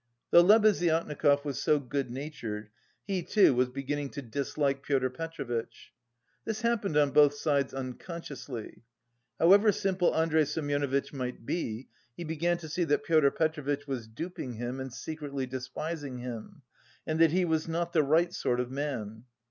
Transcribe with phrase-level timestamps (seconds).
[0.31, 2.71] Though Lebeziatnikov was so good natured,
[3.05, 5.93] he, too, was beginning to dislike Pyotr Petrovitch.
[6.43, 8.81] This happened on both sides unconsciously.
[9.37, 11.87] However simple Andrey Semyonovitch might be,
[12.17, 16.63] he began to see that Pyotr Petrovitch was duping him and secretly despising him,
[17.05, 19.25] and that "he was not the right sort of man."